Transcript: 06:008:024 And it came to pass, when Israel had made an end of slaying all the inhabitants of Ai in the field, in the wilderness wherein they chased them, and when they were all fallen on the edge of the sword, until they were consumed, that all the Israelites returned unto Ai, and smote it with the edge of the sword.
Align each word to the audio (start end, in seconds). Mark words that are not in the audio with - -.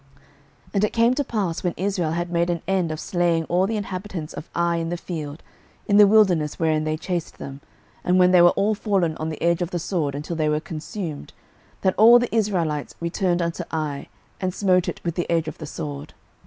06:008:024 0.71 0.71
And 0.73 0.83
it 0.83 0.93
came 0.93 1.13
to 1.13 1.23
pass, 1.23 1.63
when 1.63 1.73
Israel 1.77 2.11
had 2.13 2.31
made 2.31 2.49
an 2.49 2.63
end 2.67 2.91
of 2.91 2.99
slaying 2.99 3.43
all 3.43 3.67
the 3.67 3.77
inhabitants 3.77 4.33
of 4.33 4.49
Ai 4.55 4.77
in 4.77 4.89
the 4.89 4.97
field, 4.97 5.43
in 5.85 5.97
the 5.97 6.07
wilderness 6.07 6.57
wherein 6.57 6.85
they 6.85 6.97
chased 6.97 7.37
them, 7.37 7.61
and 8.03 8.17
when 8.17 8.31
they 8.31 8.41
were 8.41 8.49
all 8.53 8.73
fallen 8.73 9.15
on 9.17 9.29
the 9.29 9.39
edge 9.43 9.61
of 9.61 9.69
the 9.69 9.77
sword, 9.77 10.15
until 10.15 10.35
they 10.35 10.49
were 10.49 10.59
consumed, 10.59 11.33
that 11.81 11.93
all 11.99 12.17
the 12.17 12.35
Israelites 12.35 12.95
returned 12.99 13.43
unto 13.43 13.63
Ai, 13.71 14.07
and 14.39 14.55
smote 14.55 14.87
it 14.89 14.99
with 15.03 15.13
the 15.13 15.29
edge 15.29 15.47
of 15.47 15.59
the 15.59 15.67
sword. 15.67 16.15